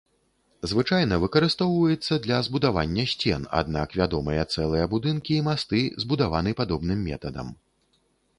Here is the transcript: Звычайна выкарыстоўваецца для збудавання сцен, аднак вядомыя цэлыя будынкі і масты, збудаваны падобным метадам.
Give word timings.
Звычайна 0.69 1.15
выкарыстоўваецца 1.23 2.13
для 2.23 2.39
збудавання 2.47 3.05
сцен, 3.11 3.45
аднак 3.59 3.87
вядомыя 4.01 4.47
цэлыя 4.55 4.89
будынкі 4.95 5.31
і 5.39 5.45
масты, 5.51 5.85
збудаваны 6.07 6.57
падобным 6.63 6.99
метадам. 7.13 7.47